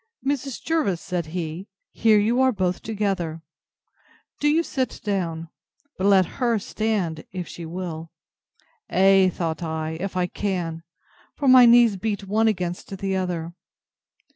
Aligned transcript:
Mrs. 0.25 0.63
Jervis, 0.63 0.99
said 0.99 1.27
he, 1.27 1.67
here 1.91 2.17
you 2.17 2.41
are 2.41 2.51
both 2.51 2.81
together. 2.81 3.43
Do 4.39 4.47
you 4.47 4.63
sit 4.63 4.99
down; 5.03 5.49
but 5.95 6.07
let 6.07 6.25
her 6.41 6.57
stand, 6.57 7.23
if 7.31 7.47
she 7.47 7.67
will. 7.67 8.09
Ay, 8.89 9.29
thought 9.31 9.61
I, 9.61 9.91
if 9.99 10.17
I 10.17 10.25
can; 10.25 10.81
for 11.35 11.47
my 11.47 11.67
knees 11.67 11.97
beat 11.97 12.23
one 12.27 12.47
against 12.47 12.97
the 12.97 13.15
other. 13.15 13.53